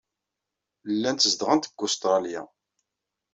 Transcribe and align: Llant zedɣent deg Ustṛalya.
Llant 0.93 1.25
zedɣent 1.33 1.69
deg 1.69 1.79
Ustṛalya. 1.85 2.41